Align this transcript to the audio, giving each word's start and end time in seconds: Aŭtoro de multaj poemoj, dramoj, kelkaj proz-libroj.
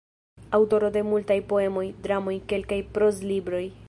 Aŭtoro 0.59 0.89
de 0.95 1.03
multaj 1.09 1.37
poemoj, 1.53 1.85
dramoj, 2.07 2.33
kelkaj 2.55 2.81
proz-libroj. 2.97 3.65